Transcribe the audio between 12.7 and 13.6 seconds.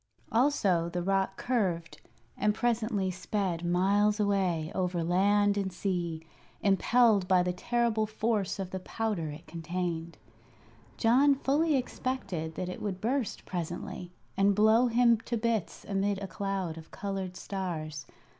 would burst